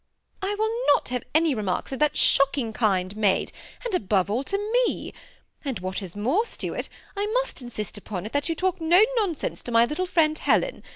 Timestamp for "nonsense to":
9.17-9.71